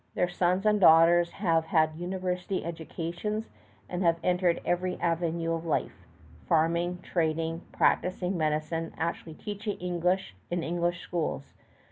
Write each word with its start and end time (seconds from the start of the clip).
Their 0.15 0.29
sons 0.29 0.65
and 0.65 0.81
daughters 0.81 1.29
have 1.29 1.65
had 1.65 1.93
university 1.95 2.65
educations 2.65 3.51
and 3.87 4.01
have 4.01 4.17
entered 4.23 4.59
every 4.65 4.99
avenue 4.99 5.53
of 5.53 5.63
life, 5.63 6.07
farming, 6.47 7.03
trading, 7.03 7.61
practicing 7.71 8.35
medicine, 8.35 8.93
actually 8.97 9.35
teaching 9.35 9.77
English 9.77 10.35
in 10.49 10.63
English 10.63 11.01
schools. 11.03 11.53